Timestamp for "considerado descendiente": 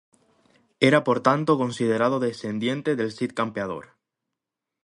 1.59-2.95